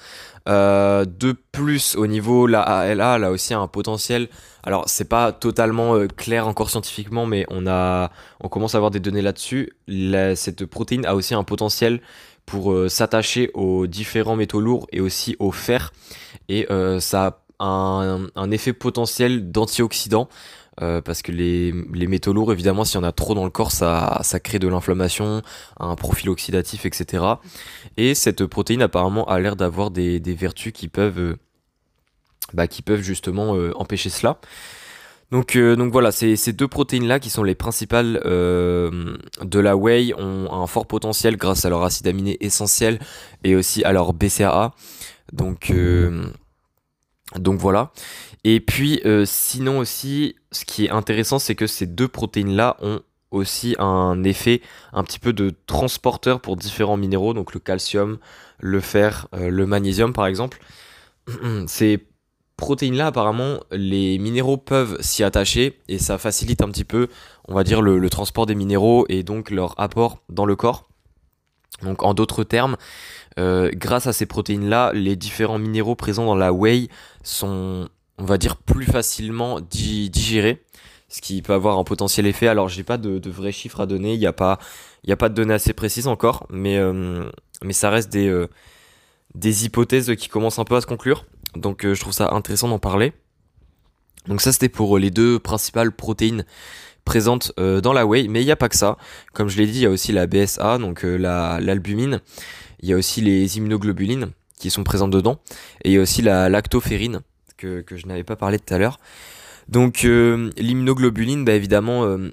Euh, 0.47 1.05
de 1.05 1.33
plus 1.51 1.95
au 1.95 2.07
niveau 2.07 2.47
la 2.47 2.61
ALA, 2.61 3.17
elle 3.17 3.23
a 3.25 3.31
aussi 3.31 3.53
un 3.53 3.67
potentiel. 3.67 4.29
Alors 4.63 4.85
c'est 4.87 5.07
pas 5.07 5.31
totalement 5.31 5.95
euh, 5.95 6.07
clair 6.07 6.47
encore 6.47 6.69
scientifiquement, 6.69 7.25
mais 7.25 7.45
on 7.49 7.67
a, 7.67 8.11
on 8.41 8.49
commence 8.49 8.73
à 8.73 8.77
avoir 8.77 8.89
des 8.89 8.99
données 8.99 9.21
là-dessus. 9.21 9.73
cette 10.35 10.65
protéine 10.65 11.05
a 11.05 11.13
aussi 11.13 11.35
un 11.35 11.43
potentiel 11.43 12.01
pour 12.45 12.71
euh, 12.71 12.89
s'attacher 12.89 13.51
aux 13.53 13.85
différents 13.85 14.37
métaux 14.37 14.61
lourds 14.61 14.87
et 14.91 15.01
aussi 15.01 15.35
au 15.39 15.51
fer. 15.51 15.91
Et 16.49 16.65
ça 16.99 17.41
a 17.59 17.65
un, 17.65 18.27
un 18.35 18.51
effet 18.51 18.71
potentiel 18.71 19.51
d'antioxydant. 19.51 20.29
Euh, 20.81 21.01
parce 21.01 21.23
que 21.23 21.31
les, 21.31 21.73
les, 21.93 22.05
métaux 22.05 22.33
lourds, 22.33 22.51
évidemment, 22.51 22.85
s'il 22.85 22.99
y 22.99 23.03
en 23.03 23.07
a 23.07 23.11
trop 23.11 23.33
dans 23.33 23.45
le 23.45 23.49
corps, 23.49 23.71
ça, 23.71 24.19
ça 24.23 24.39
crée 24.39 24.59
de 24.59 24.67
l'inflammation, 24.67 25.41
un 25.79 25.95
profil 25.95 26.29
oxydatif, 26.29 26.85
etc. 26.85 27.23
Et 27.97 28.13
cette 28.13 28.45
protéine, 28.45 28.83
apparemment, 28.83 29.25
a 29.25 29.39
l'air 29.39 29.55
d'avoir 29.55 29.89
des, 29.89 30.19
des, 30.19 30.35
vertus 30.35 30.73
qui 30.73 30.87
peuvent, 30.87 31.19
euh, 31.19 31.35
bah, 32.53 32.67
qui 32.67 32.83
peuvent 32.83 33.01
justement 33.01 33.55
euh, 33.55 33.71
empêcher 33.75 34.11
cela. 34.11 34.39
Donc, 35.31 35.57
donc 35.57 35.91
voilà, 35.91 36.13
ces, 36.13 36.37
ces 36.37 36.53
deux 36.53 36.69
protéines-là, 36.69 37.19
qui 37.19 37.29
sont 37.29 37.43
les 37.43 37.55
principales 37.55 38.21
de 38.23 39.59
la 39.59 39.75
whey, 39.75 40.13
ont 40.17 40.47
un 40.53 40.67
fort 40.67 40.87
potentiel 40.87 41.35
grâce 41.35 41.65
à 41.65 41.69
leur 41.69 41.83
acide 41.83 42.07
aminé 42.07 42.37
essentiel 42.39 42.97
et 43.43 43.53
aussi 43.53 43.83
à 43.83 43.91
leur 43.91 44.13
BCAA. 44.13 44.73
Donc, 45.33 45.73
donc 47.35 47.59
voilà. 47.59 47.91
Et 48.43 48.59
puis 48.59 49.01
euh, 49.05 49.25
sinon 49.25 49.79
aussi, 49.79 50.35
ce 50.51 50.65
qui 50.65 50.85
est 50.85 50.89
intéressant, 50.89 51.39
c'est 51.39 51.55
que 51.55 51.67
ces 51.67 51.85
deux 51.85 52.07
protéines-là 52.07 52.77
ont 52.81 53.01
aussi 53.31 53.75
un 53.79 54.23
effet 54.23 54.61
un 54.93 55.03
petit 55.03 55.19
peu 55.19 55.33
de 55.33 55.53
transporteur 55.65 56.39
pour 56.39 56.55
différents 56.55 56.97
minéraux, 56.97 57.33
donc 57.33 57.53
le 57.53 57.59
calcium, 57.59 58.17
le 58.59 58.79
fer, 58.79 59.27
euh, 59.33 59.49
le 59.49 59.65
magnésium 59.65 60.13
par 60.13 60.27
exemple. 60.27 60.59
Ces 61.67 62.07
protéines-là, 62.57 63.07
apparemment, 63.07 63.59
les 63.71 64.17
minéraux 64.17 64.57
peuvent 64.57 64.97
s'y 64.99 65.23
attacher 65.23 65.79
et 65.87 65.99
ça 65.99 66.17
facilite 66.17 66.61
un 66.61 66.69
petit 66.69 66.83
peu, 66.83 67.07
on 67.47 67.53
va 67.53 67.63
dire, 67.63 67.81
le, 67.81 68.09
transport 68.09 68.45
des 68.45 68.55
minéraux 68.55 69.05
et 69.09 69.23
donc 69.23 69.51
leur 69.51 69.79
apport 69.79 70.23
dans 70.29 70.45
le 70.45 70.55
corps. 70.55 70.89
Donc 71.83 72.01
en 72.03 72.15
d'autres 72.15 72.43
termes, 72.43 72.75
euh, 73.37 73.69
grâce 73.73 74.07
à 74.07 74.13
ces 74.13 74.25
protéines-là, 74.25 74.91
les 74.93 75.15
différents 75.15 75.59
minéraux 75.59 75.95
présents 75.95 76.25
dans 76.25 76.35
la 76.35 76.53
whey 76.53 76.87
sont 77.23 77.89
on 78.17 78.25
va 78.25 78.37
dire, 78.37 78.55
plus 78.55 78.85
facilement 78.85 79.59
digéré, 79.61 80.63
ce 81.07 81.21
qui 81.21 81.41
peut 81.41 81.53
avoir 81.53 81.77
un 81.77 81.83
potentiel 81.83 82.25
effet. 82.25 82.47
Alors, 82.47 82.67
j'ai 82.67 82.83
pas 82.83 82.97
de, 82.97 83.29
vrais 83.29 83.51
chiffres 83.51 83.79
à 83.79 83.85
donner, 83.85 84.13
il 84.13 84.19
n'y 84.19 84.25
a, 84.25 84.33
pas, 84.33 84.57
de 85.05 85.27
données 85.33 85.53
assez 85.53 85.73
précises 85.73 86.07
encore, 86.07 86.47
mais, 86.49 86.77
euh, 86.77 87.29
ça 87.71 87.89
reste 87.89 88.11
des, 88.11 88.27
euh, 88.27 88.47
des 89.35 89.65
hypothèses 89.65 90.15
qui 90.15 90.29
commencent 90.29 90.59
un 90.59 90.65
peu 90.65 90.75
à 90.75 90.81
se 90.81 90.87
conclure. 90.87 91.25
Donc, 91.55 91.85
je 91.85 91.99
trouve 91.99 92.13
ça 92.13 92.33
intéressant 92.33 92.69
d'en 92.69 92.79
parler. 92.79 93.13
Donc, 94.27 94.41
ça, 94.41 94.51
c'était 94.51 94.69
pour 94.69 94.97
les 94.97 95.11
deux 95.11 95.39
principales 95.39 95.91
protéines 95.91 96.43
présentes 97.05 97.53
dans 97.57 97.93
la 97.93 98.05
whey, 98.05 98.27
mais 98.27 98.41
il 98.41 98.45
n'y 98.45 98.51
a 98.51 98.57
pas 98.57 98.67
que 98.67 98.75
ça. 98.75 98.97
Comme 99.33 99.47
je 99.47 99.57
l'ai 99.57 99.67
dit, 99.67 99.79
il 99.79 99.83
y 99.83 99.85
a 99.85 99.89
aussi 99.89 100.11
la 100.11 100.27
BSA, 100.27 100.79
donc 100.79 101.03
l'albumine. 101.03 102.19
Il 102.79 102.89
y 102.89 102.93
a 102.93 102.95
aussi 102.95 103.21
les 103.21 103.57
immunoglobulines 103.57 104.31
qui 104.59 104.69
sont 104.69 104.83
présentes 104.83 105.11
dedans. 105.11 105.39
Et 105.83 105.89
il 105.89 105.93
y 105.93 105.97
a 105.97 106.01
aussi 106.01 106.21
la 106.21 106.49
lactoférine 106.49 107.21
que, 107.57 107.83
je 107.89 108.05
n'avais 108.05 108.23
pas 108.23 108.35
parlé 108.35 108.59
tout 108.59 108.73
à 108.73 108.77
l'heure. 108.77 108.99
Donc 109.67 110.05
euh, 110.05 110.49
l'immunoglobuline, 110.57 111.43
bah, 111.43 111.53
évidemment, 111.53 112.05
euh, 112.05 112.31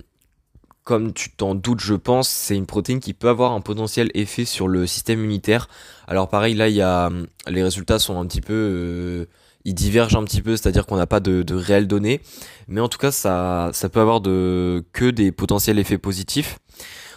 comme 0.84 1.12
tu 1.12 1.30
t'en 1.30 1.54
doutes, 1.54 1.80
je 1.80 1.94
pense, 1.94 2.28
c'est 2.28 2.56
une 2.56 2.66
protéine 2.66 3.00
qui 3.00 3.14
peut 3.14 3.28
avoir 3.28 3.52
un 3.52 3.60
potentiel 3.60 4.10
effet 4.14 4.44
sur 4.44 4.68
le 4.68 4.86
système 4.86 5.20
immunitaire. 5.20 5.68
Alors 6.06 6.28
pareil, 6.28 6.54
là, 6.54 6.68
il 6.68 6.74
y 6.74 6.82
a, 6.82 7.10
les 7.48 7.62
résultats 7.62 7.98
sont 7.98 8.20
un 8.20 8.26
petit 8.26 8.40
peu... 8.40 8.52
Euh, 8.52 9.26
ils 9.66 9.74
divergent 9.74 10.16
un 10.16 10.24
petit 10.24 10.42
peu, 10.42 10.58
c'est-à-dire 10.58 10.84
qu'on 10.84 10.98
n'a 10.98 11.06
pas 11.06 11.20
de, 11.20 11.42
réelles 11.54 11.88
données. 11.88 12.20
Mais 12.68 12.82
en 12.82 12.88
tout 12.90 12.98
cas, 12.98 13.10
ça, 13.10 13.70
ça 13.72 13.88
peut 13.88 14.00
avoir 14.00 14.20
que 14.20 15.10
des 15.10 15.32
potentiels 15.32 15.78
effets 15.78 15.96
positifs. 15.96 16.58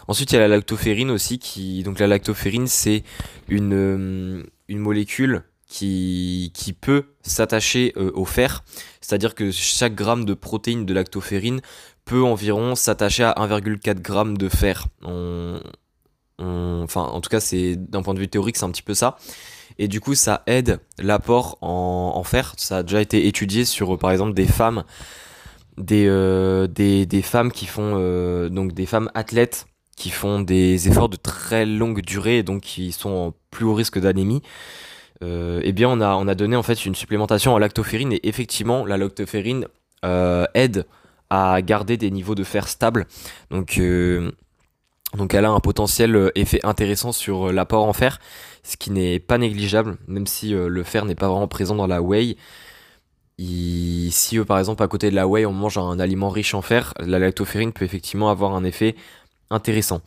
Ensuite, 0.07 0.31
il 0.31 0.35
y 0.35 0.37
a 0.37 0.41
la 0.41 0.47
lactoférine 0.47 1.11
aussi, 1.11 1.39
qui, 1.39 1.83
donc 1.83 1.99
la 1.99 2.07
lactoférine, 2.07 2.67
c'est 2.67 3.03
une, 3.49 4.45
une 4.67 4.79
molécule 4.79 5.43
qui, 5.67 6.51
qui 6.53 6.73
peut 6.73 7.05
s'attacher 7.21 7.93
euh, 7.97 8.11
au 8.15 8.25
fer. 8.25 8.63
C'est-à-dire 9.01 9.35
que 9.35 9.51
chaque 9.51 9.95
gramme 9.95 10.25
de 10.25 10.33
protéines 10.33 10.85
de 10.85 10.93
lactoférine 10.93 11.61
peut 12.05 12.23
environ 12.23 12.75
s'attacher 12.75 13.23
à 13.23 13.33
1,4 13.33 14.31
g 14.31 14.37
de 14.37 14.49
fer. 14.49 14.87
enfin, 16.39 17.01
en 17.01 17.21
tout 17.21 17.29
cas, 17.29 17.41
c'est 17.41 17.75
d'un 17.75 18.01
point 18.01 18.13
de 18.13 18.19
vue 18.19 18.29
théorique, 18.29 18.57
c'est 18.57 18.65
un 18.65 18.71
petit 18.71 18.81
peu 18.81 18.93
ça. 18.93 19.17
Et 19.77 19.87
du 19.87 19.99
coup, 19.99 20.15
ça 20.15 20.43
aide 20.47 20.79
l'apport 20.97 21.57
en, 21.61 22.23
fer. 22.23 22.53
Ça 22.57 22.77
a 22.77 22.83
déjà 22.83 23.01
été 23.01 23.27
étudié 23.27 23.65
sur, 23.65 23.97
par 23.99 24.11
exemple, 24.11 24.33
des 24.33 24.47
femmes, 24.47 24.85
des, 25.77 26.05
euh, 26.07 26.67
des, 26.67 27.05
des, 27.05 27.21
femmes 27.21 27.51
qui 27.51 27.65
font, 27.65 27.95
euh, 27.97 28.49
donc 28.49 28.73
des 28.73 28.85
femmes 28.85 29.11
athlètes 29.13 29.67
qui 29.97 30.11
font 30.11 30.39
des 30.39 30.87
efforts 30.87 31.09
de 31.09 31.17
très 31.17 31.65
longue 31.65 32.01
durée 32.01 32.37
et 32.37 32.43
donc 32.43 32.61
qui 32.61 32.93
sont 32.93 33.09
en 33.09 33.33
plus 33.51 33.65
haut 33.65 33.73
risque 33.73 33.99
d'anémie 33.99 34.41
euh, 35.23 35.59
eh 35.63 35.71
bien 35.71 35.89
on 35.89 35.99
a, 35.99 36.15
on 36.15 36.27
a 36.27 36.35
donné 36.35 36.55
en 36.55 36.63
fait 36.63 36.85
une 36.85 36.95
supplémentation 36.95 37.53
en 37.53 37.57
lactoférine 37.57 38.13
et 38.13 38.27
effectivement 38.27 38.85
la 38.85 38.97
lactoférine 38.97 39.67
euh, 40.05 40.45
aide 40.53 40.85
à 41.29 41.61
garder 41.61 41.97
des 41.97 42.11
niveaux 42.11 42.35
de 42.35 42.43
fer 42.43 42.67
stables. 42.67 43.05
Donc, 43.51 43.81
donc 45.17 45.33
elle 45.33 45.43
a 45.43 45.49
un 45.49 45.59
potentiel 45.59 46.31
effet 46.35 46.61
intéressant 46.63 47.11
sur 47.11 47.51
l'apport 47.51 47.83
en 47.85 47.91
fer, 47.91 48.19
ce 48.63 48.77
qui 48.77 48.91
n'est 48.91 49.19
pas 49.19 49.37
négligeable, 49.37 49.97
même 50.07 50.25
si 50.25 50.51
le 50.51 50.83
fer 50.83 51.03
n'est 51.03 51.15
pas 51.15 51.27
vraiment 51.27 51.49
présent 51.49 51.75
dans 51.75 51.87
la 51.87 52.01
whey. 52.01 52.37
si 53.39 54.39
par 54.47 54.59
exemple 54.59 54.83
à 54.83 54.87
côté 54.87 55.09
de 55.09 55.15
la 55.15 55.27
whey 55.27 55.45
on 55.45 55.51
mange 55.51 55.77
un 55.77 55.99
aliment 55.99 56.29
riche 56.29 56.53
en 56.53 56.61
fer, 56.61 56.93
la 56.99 57.19
lactoferrine 57.19 57.73
peut 57.73 57.83
effectivement 57.83 58.29
avoir 58.29 58.55
un 58.55 58.63
effet 58.63 58.95
intéressant. 59.49 60.01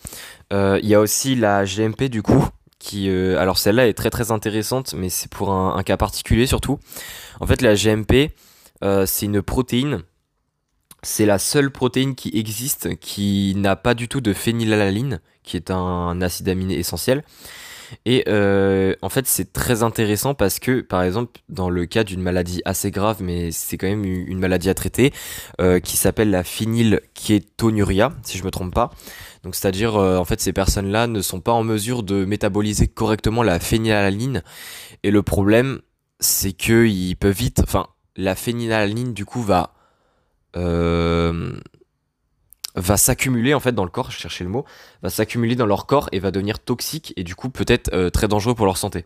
Il 0.51 0.87
y 0.87 0.95
a 0.95 1.01
aussi 1.01 1.37
la 1.37 1.65
GMP 1.65 2.05
du 2.05 2.23
coup, 2.23 2.49
qui 2.81 3.11
euh, 3.11 3.39
alors 3.39 3.59
celle-là 3.59 3.87
est 3.87 3.95
très 3.95 4.11
très 4.11 4.33
intéressante 4.33 4.95
mais 4.95 5.11
c'est 5.11 5.31
pour 5.31 5.53
un, 5.53 5.81
cas 5.85 5.97
particulier 5.97 6.47
surtout. 6.47 6.81
En 7.39 7.47
fait 7.47 7.63
la 7.63 7.77
GMP 7.77 8.33
euh, 8.83 9.07
c'est 9.07 9.27
une 9.27 9.43
protéine. 9.43 10.03
C'est 11.03 11.27
la 11.27 11.39
seule 11.39 11.71
protéine 11.71 12.15
qui 12.15 12.31
existe 12.35 12.99
qui 12.99 13.55
n'a 13.57 13.77
pas 13.77 13.95
du 13.95 14.09
tout 14.09 14.21
de 14.21 14.33
phénylalanine 14.33 15.21
qui 15.43 15.57
est 15.57 15.71
un, 15.71 16.21
acide 16.21 16.49
aminé 16.49 16.75
essentiel 16.75 17.23
et 18.05 18.25
euh, 18.29 18.95
en 19.03 19.09
fait 19.09 19.27
c'est 19.27 19.53
très 19.53 19.83
intéressant 19.83 20.35
parce 20.35 20.59
que 20.59 20.81
par 20.81 21.03
exemple 21.03 21.41
dans 21.49 21.71
le 21.71 21.87
cas 21.87 22.05
d'une 22.05 22.23
maladie 22.23 22.63
assez 22.65 22.91
grave 22.91 23.23
mais 23.23 23.51
c'est 23.51 23.77
quand 23.77 23.89
même 23.89 24.05
une 24.05 24.39
maladie 24.39 24.69
à 24.69 24.75
traiter 24.75 25.13
qui 25.83 25.97
s'appelle 25.97 26.31
la 26.31 26.45
phénylkétonuria 26.45 28.13
si 28.23 28.39
je 28.39 28.45
me 28.45 28.51
trompe 28.51 28.75
pas. 28.75 28.91
Donc 29.43 29.55
c'est-à-dire 29.55 29.97
euh, 29.97 30.19
en 30.19 30.25
fait 30.25 30.41
ces 30.41 30.53
personnes-là 30.53 31.07
ne 31.07 31.21
sont 31.21 31.41
pas 31.41 31.53
en 31.53 31.65
mesure 31.65 32.03
de 32.03 32.25
métaboliser 32.25 32.89
correctement 32.89 33.43
la 33.43 33.59
phénylalanine. 33.59 34.43
Et 35.03 35.11
le 35.11 35.23
problème 35.23 35.81
c'est 36.19 36.53
que 36.53 36.87
ils 36.87 37.17
peuvent 37.17 37.37
vite 37.37 37.61
enfin 37.63 37.87
la 38.17 38.35
phénylalanine 38.35 39.15
du 39.15 39.25
coup 39.25 39.43
va 39.43 39.73
euh, 40.57 41.53
va 42.75 42.97
s'accumuler 42.97 43.55
en 43.55 43.61
fait 43.61 43.73
dans 43.73 43.85
le 43.85 43.91
corps, 43.91 44.11
je 44.11 44.45
le 44.45 44.51
mot, 44.51 44.65
va 45.03 45.11
s'accumuler 45.11 45.57
dans 45.57 45.67
leur 45.67 45.87
corps 45.87 46.09
et 46.13 46.19
va 46.19 46.31
devenir 46.31 46.59
toxique 46.59 47.13
et 47.17 47.25
du 47.25 47.35
coup 47.35 47.51
peut-être 47.51 47.93
euh, 47.93 48.11
très 48.11 48.29
dangereux 48.29 48.55
pour 48.55 48.67
leur 48.67 48.77
santé. 48.77 49.05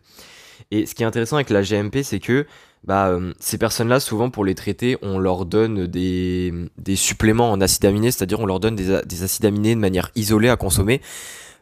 Et 0.71 0.85
ce 0.85 0.95
qui 0.95 1.03
est 1.03 1.05
intéressant 1.05 1.35
avec 1.35 1.49
la 1.49 1.63
GMP, 1.63 2.01
c'est 2.03 2.19
que 2.19 2.45
bah, 2.85 3.07
euh, 3.07 3.33
ces 3.39 3.57
personnes-là, 3.57 3.99
souvent 3.99 4.29
pour 4.29 4.45
les 4.45 4.55
traiter, 4.55 4.97
on 5.01 5.17
leur 5.17 5.45
donne 5.45 5.87
des, 5.87 6.53
des 6.77 6.95
suppléments 6.95 7.51
en 7.51 7.59
acides 7.59 7.85
aminés, 7.85 8.11
c'est-à-dire 8.11 8.39
on 8.39 8.45
leur 8.45 8.59
donne 8.59 8.75
des, 8.75 9.01
des, 9.05 9.23
acides 9.23 9.45
aminés 9.45 9.75
de 9.75 9.79
manière 9.79 10.11
isolée 10.15 10.49
à 10.49 10.55
consommer, 10.55 11.01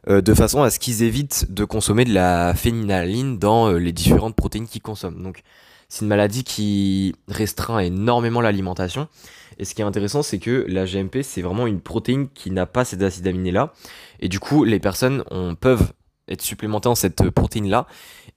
euh, 0.10 0.22
de 0.22 0.34
façon 0.34 0.62
à 0.62 0.70
ce 0.70 0.80
qu'ils 0.80 1.02
évitent 1.02 1.48
de 1.50 1.64
consommer 1.64 2.06
de 2.06 2.14
la 2.14 2.54
phénylalanine 2.54 3.40
dans 3.40 3.72
les 3.72 3.94
différentes 3.94 4.36
protéines 4.36 4.68
qu'ils 4.68 4.82
consomment. 4.82 5.24
Donc 5.24 5.42
c'est 5.88 6.02
une 6.02 6.08
maladie 6.08 6.44
qui 6.44 7.16
restreint 7.28 7.80
énormément 7.80 8.42
l'alimentation. 8.42 9.08
Et 9.60 9.66
ce 9.66 9.76
qui 9.76 9.82
est 9.82 9.86
intéressant, 9.86 10.24
c'est 10.24 10.40
que 10.40 10.66
la 10.68 10.86
GMP, 10.86 11.22
c'est 11.22 11.42
vraiment 11.42 11.68
une 11.68 11.82
protéine 11.82 12.30
qui 12.30 12.52
n'a 12.52 12.66
pas 12.66 12.86
ces 12.86 13.02
acides 13.04 13.28
aminés-là. 13.28 13.74
Et 14.20 14.30
du 14.30 14.40
coup, 14.40 14.64
les 14.64 14.80
personnes 14.80 15.24
on, 15.32 15.56
peuvent 15.56 15.94
être 16.28 16.42
supplémentées 16.42 16.90
en 16.90 16.96
cette 16.96 17.30
protéine-là. 17.30 17.88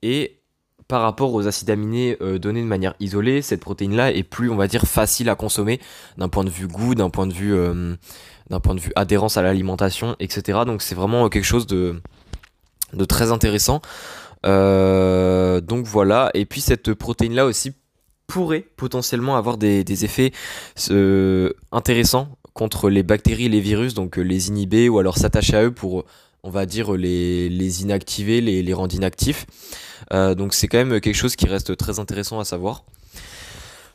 Et 0.02 0.40
par 0.88 1.02
rapport 1.02 1.34
aux 1.34 1.46
acides 1.46 1.70
aminés 1.70 2.16
euh, 2.20 2.38
donnés 2.38 2.62
de 2.62 2.66
manière 2.66 2.94
isolée, 3.00 3.42
cette 3.42 3.60
protéine-là 3.60 4.12
est 4.12 4.22
plus, 4.22 4.50
on 4.50 4.56
va 4.56 4.68
dire, 4.68 4.82
facile 4.82 5.28
à 5.28 5.34
consommer 5.34 5.80
d'un 6.16 6.28
point 6.28 6.44
de 6.44 6.50
vue 6.50 6.68
goût, 6.68 6.94
d'un 6.94 7.10
point 7.10 7.26
de 7.26 7.32
vue, 7.32 7.54
euh, 7.54 7.96
d'un 8.50 8.60
point 8.60 8.74
de 8.74 8.80
vue 8.80 8.92
adhérence 8.94 9.36
à 9.36 9.42
l'alimentation, 9.42 10.16
etc. 10.20 10.60
Donc 10.64 10.82
c'est 10.82 10.94
vraiment 10.94 11.28
quelque 11.28 11.44
chose 11.44 11.66
de, 11.66 12.00
de 12.92 13.04
très 13.04 13.32
intéressant. 13.32 13.80
Euh, 14.44 15.60
donc 15.60 15.86
voilà. 15.86 16.30
Et 16.34 16.46
puis 16.46 16.60
cette 16.60 16.94
protéine-là 16.94 17.46
aussi 17.46 17.72
pourrait 18.26 18.66
potentiellement 18.76 19.36
avoir 19.36 19.56
des, 19.56 20.04
effets 20.04 20.32
intéressants 21.72 22.28
contre 22.54 22.88
les 22.88 23.02
bactéries 23.02 23.48
les 23.48 23.60
virus, 23.60 23.94
donc 23.94 24.16
les 24.16 24.48
inhiber 24.48 24.88
ou 24.88 24.98
alors 24.98 25.18
s'attacher 25.18 25.56
à 25.56 25.64
eux 25.64 25.72
pour 25.72 26.04
on 26.46 26.50
va 26.50 26.64
dire, 26.64 26.92
les, 26.92 27.82
inactiver, 27.82 28.40
les, 28.40 28.72
rendre 28.72 28.94
inactifs. 28.94 29.46
Euh, 30.12 30.36
donc 30.36 30.54
c'est 30.54 30.68
quand 30.68 30.78
même 30.78 31.00
quelque 31.00 31.16
chose 31.16 31.34
qui 31.34 31.48
reste 31.48 31.76
très 31.76 31.98
intéressant 31.98 32.38
à 32.38 32.44
savoir. 32.44 32.84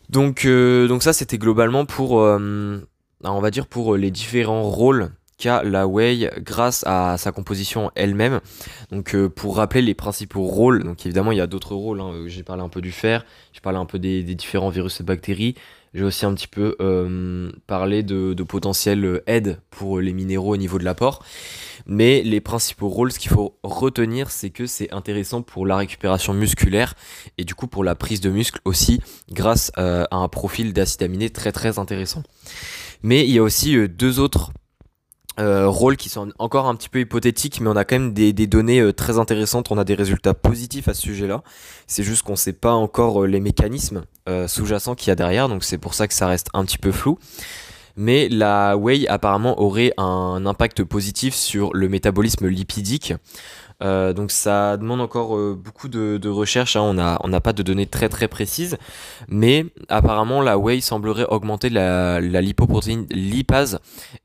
Donc, 0.09 0.43
euh, 0.43 0.87
donc 0.87 1.01
ça 1.01 1.13
c'était 1.13 1.37
globalement 1.37 1.85
pour, 1.85 2.19
euh, 2.19 2.85
on 3.23 3.39
va 3.39 3.51
dire, 3.51 3.67
pour 3.67 3.95
les 3.95 4.11
différents 4.11 4.63
rôles 4.63 5.11
la 5.45 5.87
whey 5.87 6.29
grâce 6.39 6.83
à 6.87 7.17
sa 7.17 7.31
composition 7.31 7.91
elle-même. 7.95 8.39
Donc 8.91 9.15
pour 9.27 9.57
rappeler 9.57 9.81
les 9.81 9.93
principaux 9.93 10.43
rôles, 10.43 10.83
donc 10.83 11.05
évidemment 11.05 11.31
il 11.31 11.37
y 11.37 11.41
a 11.41 11.47
d'autres 11.47 11.75
rôles, 11.75 12.01
hein. 12.01 12.23
j'ai 12.27 12.43
parlé 12.43 12.63
un 12.63 12.69
peu 12.69 12.81
du 12.81 12.91
fer, 12.91 13.25
j'ai 13.53 13.61
parlé 13.61 13.79
un 13.79 13.85
peu 13.85 13.99
des, 13.99 14.23
différents 14.23 14.69
virus 14.69 14.99
et 15.01 15.03
bactéries, 15.03 15.55
j'ai 15.93 16.03
aussi 16.03 16.25
un 16.25 16.33
petit 16.33 16.47
peu 16.47 16.75
parlé 17.67 18.03
de, 18.03 18.33
de 18.33 18.43
potentielles 18.43 19.21
aides 19.27 19.59
pour 19.69 19.99
les 19.99 20.13
minéraux 20.13 20.53
au 20.53 20.57
niveau 20.57 20.77
de 20.79 20.85
l'apport. 20.85 21.23
Mais 21.85 22.21
les 22.23 22.41
principaux 22.41 22.89
rôles, 22.89 23.11
ce 23.11 23.19
qu'il 23.19 23.31
faut 23.31 23.57
retenir, 23.63 24.31
c'est 24.31 24.49
que 24.49 24.65
c'est 24.65 24.91
intéressant 24.93 25.41
pour 25.41 25.65
la 25.65 25.77
récupération 25.77 26.33
musculaire 26.33 26.93
et 27.37 27.43
du 27.43 27.55
coup 27.55 27.67
pour 27.67 27.83
la 27.83 27.95
prise 27.95 28.21
de 28.21 28.29
muscle 28.29 28.59
aussi, 28.65 29.01
grâce 29.31 29.71
euh, 29.77 30.05
à 30.11 30.17
un 30.17 30.27
profil 30.27 30.73
d'acide 30.73 31.03
aminé 31.03 31.29
très 31.29 31.51
très 31.51 31.79
intéressant. 31.79 32.23
Mais 33.03 33.25
il 33.25 33.31
y 33.31 33.39
a 33.39 33.43
aussi 33.43 33.75
euh, 33.75 33.87
deux 33.87 34.19
autres 34.19 34.51
euh, 35.39 35.67
rôles 35.67 35.97
qui 35.97 36.09
sont 36.09 36.31
encore 36.39 36.67
un 36.67 36.75
petit 36.75 36.89
peu 36.89 36.99
hypothétiques, 36.99 37.61
mais 37.61 37.69
on 37.69 37.75
a 37.75 37.85
quand 37.85 37.95
même 37.95 38.13
des, 38.13 38.33
données 38.33 38.91
très 38.93 39.17
intéressantes, 39.17 39.71
on 39.71 39.77
a 39.77 39.83
des 39.83 39.95
résultats 39.95 40.33
positifs 40.33 40.87
à 40.87 40.93
ce 40.93 41.01
sujet-là. 41.01 41.43
C'est 41.87 42.03
juste 42.03 42.23
qu'on 42.23 42.33
ne 42.33 42.37
sait 42.37 42.53
pas 42.53 42.73
encore 42.73 43.25
les 43.25 43.39
mécanismes 43.39 44.03
sous-jacents 44.47 44.95
qu'il 44.95 45.09
y 45.09 45.11
a 45.11 45.15
derrière, 45.15 45.49
donc 45.49 45.63
c'est 45.63 45.77
pour 45.77 45.93
ça 45.93 46.07
que 46.07 46.13
ça 46.13 46.27
reste 46.27 46.47
un 46.53 46.63
petit 46.65 46.77
peu 46.77 46.91
flou 46.91 47.17
mais 47.95 48.29
la 48.29 48.77
whey 48.77 49.07
apparemment 49.07 49.61
aurait 49.61 49.93
un 49.97 50.45
impact 50.45 50.83
positif 50.83 51.35
sur 51.35 51.73
le 51.73 51.89
métabolisme 51.89 52.47
lipidique. 52.47 53.13
Euh, 53.81 54.13
donc 54.13 54.31
ça 54.31 54.77
demande 54.77 55.01
encore 55.01 55.35
euh, 55.35 55.57
beaucoup 55.57 55.87
de, 55.87 56.29
recherches, 56.29 56.75
hein. 56.75 57.17
on 57.21 57.27
n'a 57.27 57.41
pas 57.41 57.53
de 57.53 57.63
données 57.63 57.87
très 57.87 58.09
très 58.09 58.27
précises, 58.27 58.77
mais 59.27 59.65
apparemment 59.89 60.41
la 60.41 60.57
whey 60.57 60.81
semblerait 60.81 61.25
augmenter 61.25 61.69
la, 61.69 62.19
lipoprotéine 62.19 63.07
lipase 63.09 63.79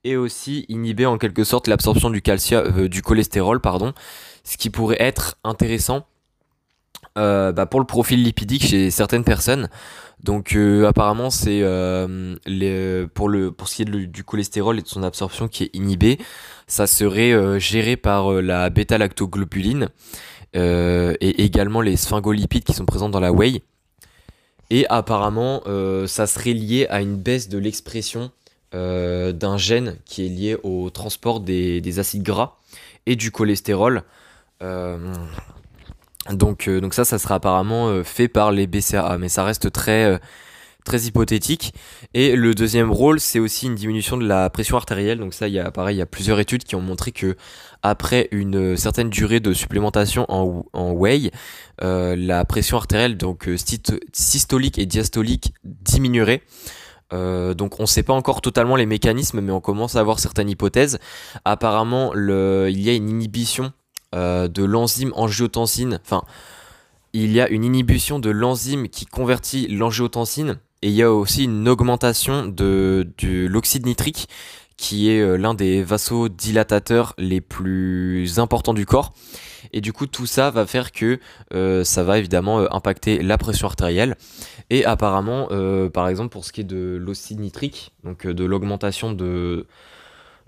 et 0.05 0.17
aussi 0.17 0.67
inhiber 0.69 1.07
en 1.07 1.19
quelque 1.19 1.45
sorte 1.45 1.69
l'absorption 1.69 2.11
du 2.11 2.23
calcium, 2.23 2.65
euh, 2.79 2.89
du 2.89 3.03
cholestérol, 3.03 3.61
pardon, 3.61 3.93
ce 4.45 4.57
qui 4.57 4.71
pourrait 4.71 5.01
être 5.01 5.37
intéressant 5.45 6.07
bah, 7.17 7.67
pour 7.67 7.81
le 7.81 7.87
profil 7.87 8.23
lipidique 8.23 8.65
chez 8.67 8.91
certaines 8.91 9.25
personnes. 9.25 9.69
Donc 10.23 10.57
euh, 10.57 10.87
apparemment 10.87 11.31
c'est 11.31 11.61
euh, 11.63 12.37
pour 13.15 13.29
le 13.29 13.53
pour 13.53 13.69
ce 13.69 13.77
qui 13.77 13.83
est 13.83 13.85
du 13.85 14.25
cholestérol 14.25 14.79
et 14.79 14.83
de 14.83 14.89
son 14.89 15.03
absorption 15.03 15.47
qui 15.47 15.65
est 15.65 15.71
inhibé, 15.75 16.19
ça 16.67 16.87
serait 16.87 17.33
euh, 17.33 17.59
géré 17.59 17.97
par 17.97 18.33
la 18.33 18.71
bêta-lactoglobuline 18.71 19.89
et 20.55 21.45
également 21.45 21.83
les 21.83 21.97
sphingolipides 21.97 22.65
qui 22.65 22.73
sont 22.73 22.87
présents 22.87 23.11
dans 23.11 23.21
la 23.21 23.31
whey. 23.31 23.63
Et 24.71 24.87
apparemment 24.89 25.63
ça 26.07 26.27
serait 26.27 26.55
lié 26.55 26.87
à 26.89 27.03
une 27.03 27.17
baisse 27.17 27.51
de 27.51 27.59
l'expression 27.59 28.31
d'un 28.73 29.57
gène 29.59 29.97
qui 30.07 30.25
est 30.25 30.31
lié 30.31 30.57
au 30.63 30.89
transport 30.89 31.41
des 31.41 31.99
acides 31.99 32.23
gras 32.23 32.57
et 33.05 33.17
du 33.17 33.31
cholestérol. 33.31 34.03
Donc, 36.33 36.69
euh, 36.69 36.81
donc 36.81 36.95
ça, 36.95 37.05
ça 37.05 37.19
sera 37.19 37.37
apparemment 37.37 37.89
euh, 37.89 38.03
fait 38.03 38.29
par 38.29 38.53
les 38.53 38.67
BCAA, 38.67 39.19
mais 39.19 39.29
ça 39.29 39.45
reste 39.45 39.71
très, 39.71 40.05
euh, 40.05 40.19
très 40.85 41.01
hypothétique. 41.03 41.75
Et 42.15 42.37
le 42.37 42.55
deuxième 42.55 42.91
rôle, 42.91 43.21
c'est 43.21 43.39
aussi 43.39 43.67
une 43.67 43.75
diminution 43.75 44.17
de 44.17 44.27
la 44.27 44.51
pression 44.51 44.77
artérielle. 44.77 45.19
Donc 45.19 45.35
ça, 45.35 45.49
il 45.49 45.55
y 45.55 45.61
a 45.61 45.71
pareil, 45.71 45.97
il 45.97 45.99
y 45.99 46.03
a 46.03 46.07
plusieurs 46.07 46.41
études 46.41 46.65
qui 46.65 46.75
ont 46.75 46.81
montré 46.81 47.13
que 47.13 47.37
après 47.83 48.29
une 48.33 48.77
certaine 48.77 49.11
durée 49.11 49.41
de 49.41 49.53
supplémentation 49.53 50.27
en, 50.29 50.65
en 50.73 50.93
whey, 50.93 51.31
la 51.81 52.45
pression 52.45 52.77
artérielle, 52.79 53.17
donc 53.17 53.49
systolique 54.13 54.79
et 54.79 54.87
diastolique, 54.87 55.55
diminuerait. 55.63 56.43
donc 57.13 57.79
on 57.79 57.83
ne 57.83 57.87
sait 57.87 58.03
pas 58.03 58.15
encore 58.15 58.41
totalement 58.41 58.75
les 58.75 58.87
mécanismes, 58.87 59.41
mais 59.41 59.53
on 59.53 59.61
commence 59.61 59.95
à 59.95 60.01
avoir 60.01 60.19
certaines 60.19 60.49
hypothèses. 60.49 60.99
Apparemment, 61.45 62.13
il 62.15 62.81
y 62.81 62.91
a 62.91 62.95
une 62.95 63.09
inhibition 63.09 63.73
euh, 64.15 64.49
de 64.49 64.63
l'enzyme 64.63 65.13
angiotensine. 65.17 66.01
Enfin, 66.05 66.23
il 67.13 67.33
y 67.33 67.41
a 67.41 67.49
une 67.49 67.65
inhibition 67.65 68.19
de 68.19 68.31
l'enzyme 68.31 68.89
qui 68.89 69.05
convertit 69.05 69.67
l'angiotensine 69.69 70.59
et 70.83 70.89
il 70.89 70.95
y 70.95 71.03
a 71.03 71.13
aussi 71.13 71.45
une 71.45 71.69
augmentation 71.69 72.47
de, 72.47 73.09
l'oxyde 73.23 73.85
nitrique 73.85 74.29
qui 74.77 75.11
est 75.11 75.21
euh, 75.21 75.37
l'un 75.37 75.55
des 75.55 75.83
vasodilatateurs 75.83 77.15
les 77.19 77.41
plus 77.41 78.39
importants 78.39 78.75
du 78.75 78.87
corps. 78.87 79.13
Et 79.73 79.81
du 79.81 79.93
coup, 79.93 80.07
tout 80.07 80.27
ça 80.27 80.51
va 80.51 80.67
faire 80.67 80.93
que 80.93 81.19
euh, 81.53 81.83
ça 81.83 82.05
va 82.05 82.19
évidemment 82.19 82.73
impacter 82.73 83.21
la 83.23 83.39
pression 83.39 83.67
artérielle. 83.67 84.17
Et 84.71 84.85
apparemment, 84.85 85.49
par 85.93 86.09
exemple, 86.09 86.31
pour 86.31 86.45
ce 86.45 86.53
qui 86.53 86.61
est 86.61 86.65
de 86.65 86.97
l'oxyde 87.01 87.41
nitrique, 87.41 87.93
donc 88.05 88.27
de 88.27 88.45
l'augmentation 88.45 89.13
de, 89.13 89.67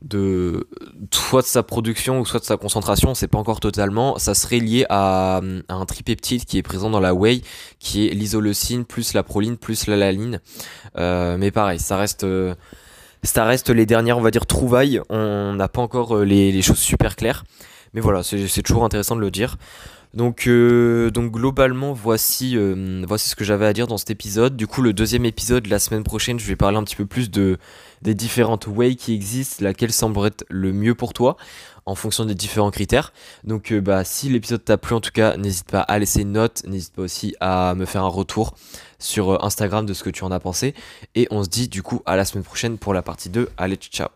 de 0.02 0.68
soit 1.10 1.42
de 1.42 1.46
sa 1.46 1.62
production 1.62 2.20
ou 2.20 2.26
soit 2.26 2.40
de 2.40 2.44
sa 2.44 2.56
concentration, 2.56 3.10
on 3.10 3.14
sait 3.14 3.28
pas 3.28 3.38
encore 3.38 3.60
totalement. 3.60 4.18
Ça 4.18 4.34
serait 4.34 4.60
lié 4.60 4.86
à, 4.88 5.40
un 5.68 5.86
tripeptide 5.86 6.44
qui 6.44 6.58
est 6.58 6.62
présent 6.62 6.90
dans 6.90 7.00
la 7.00 7.14
whey, 7.14 7.42
qui 7.78 8.06
est 8.06 8.10
l'isoleucine 8.14 8.84
plus 8.84 9.14
la 9.14 9.22
proline 9.22 9.56
plus 9.56 9.86
la 9.86 9.96
laline. 9.96 10.40
Euh, 10.96 11.36
mais 11.38 11.50
pareil, 11.50 11.80
ça 11.80 11.96
reste, 11.96 12.24
euh, 12.24 12.54
ça 13.22 13.44
reste 13.44 13.70
les 13.70 13.86
dernières, 13.86 14.18
on 14.18 14.22
va 14.22 14.30
dire, 14.30 14.46
trouvailles. 14.46 15.00
On 15.10 15.54
n'a 15.54 15.68
pas 15.68 15.82
encore 15.82 16.18
les, 16.18 16.52
les, 16.52 16.62
choses 16.62 16.78
super 16.78 17.16
claires. 17.16 17.44
Mais 17.94 18.00
voilà, 18.00 18.22
c'est 18.22 18.62
toujours 18.62 18.84
intéressant 18.84 19.16
de 19.16 19.20
le 19.20 19.30
dire. 19.30 19.56
Donc, 20.14 20.46
euh, 20.46 21.10
donc 21.10 21.32
globalement, 21.32 21.92
voici, 21.92 22.56
euh, 22.56 23.04
voici 23.06 23.28
ce 23.28 23.36
que 23.36 23.44
j'avais 23.44 23.66
à 23.66 23.72
dire 23.72 23.86
dans 23.86 23.98
cet 23.98 24.10
épisode. 24.10 24.56
Du 24.56 24.66
coup, 24.66 24.82
le 24.82 24.92
deuxième 24.92 25.24
épisode, 25.24 25.66
la 25.66 25.78
semaine 25.78 26.02
prochaine, 26.02 26.38
je 26.38 26.46
vais 26.46 26.56
parler 26.56 26.76
un 26.78 26.84
petit 26.84 26.96
peu 26.96 27.06
plus 27.06 27.30
de, 27.30 27.58
des 28.02 28.14
différentes 28.14 28.66
ways 28.66 28.96
qui 28.96 29.14
existent, 29.14 29.64
laquelle 29.64 29.92
semblerait 29.92 30.28
être 30.28 30.44
le 30.48 30.72
mieux 30.72 30.94
pour 30.94 31.12
toi 31.12 31.36
en 31.86 31.94
fonction 31.94 32.24
des 32.24 32.34
différents 32.34 32.70
critères. 32.70 33.12
Donc 33.44 33.72
euh, 33.72 33.80
bah, 33.80 34.04
si 34.04 34.28
l'épisode 34.28 34.64
t'a 34.64 34.76
plu 34.76 34.94
en 34.94 35.00
tout 35.00 35.10
cas, 35.12 35.36
n'hésite 35.36 35.70
pas 35.70 35.80
à 35.80 35.98
laisser 35.98 36.22
une 36.22 36.32
note, 36.32 36.62
n'hésite 36.66 36.94
pas 36.94 37.02
aussi 37.02 37.34
à 37.40 37.74
me 37.74 37.86
faire 37.86 38.04
un 38.04 38.08
retour 38.08 38.54
sur 38.98 39.42
Instagram 39.44 39.86
de 39.86 39.94
ce 39.94 40.04
que 40.04 40.10
tu 40.10 40.24
en 40.24 40.30
as 40.30 40.40
pensé. 40.40 40.74
Et 41.14 41.28
on 41.30 41.42
se 41.42 41.48
dit 41.48 41.68
du 41.68 41.82
coup 41.82 42.02
à 42.04 42.16
la 42.16 42.24
semaine 42.24 42.44
prochaine 42.44 42.76
pour 42.76 42.92
la 42.92 43.02
partie 43.02 43.30
2. 43.30 43.48
Allez, 43.56 43.76
ciao 43.76 44.08